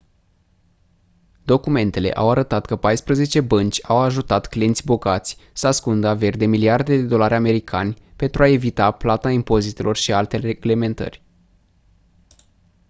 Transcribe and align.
documentele 1.43 2.13
au 2.13 2.29
arătat 2.29 2.65
că 2.65 2.75
paisprezece 2.75 3.41
bănci 3.41 3.79
au 3.83 3.97
ajutat 3.97 4.47
clienți 4.47 4.85
bogați 4.85 5.37
să 5.53 5.67
ascundă 5.67 6.07
averi 6.07 6.37
de 6.37 6.45
miliarde 6.45 6.95
de 6.95 7.07
dolari 7.07 7.33
americani 7.33 7.97
pentru 8.15 8.43
a 8.43 8.47
evita 8.47 8.91
plata 8.91 9.31
impozitelor 9.31 9.95
și 9.95 10.13
alte 10.13 10.37
reglementări 10.37 11.23